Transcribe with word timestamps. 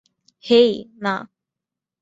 হেই, 0.43 0.71
না! 1.03 1.15